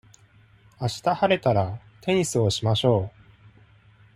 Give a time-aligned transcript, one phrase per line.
[0.79, 3.21] あした晴れたら、テニスをしましょう。